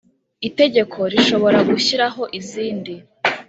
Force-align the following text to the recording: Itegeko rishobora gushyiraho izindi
Itegeko 0.47 0.99
rishobora 1.11 1.59
gushyiraho 1.69 2.23
izindi 2.39 2.93